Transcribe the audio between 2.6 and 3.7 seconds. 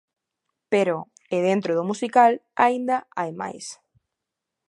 aínda hai máis.